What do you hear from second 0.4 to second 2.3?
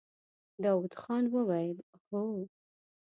داوود خان وويل: هو!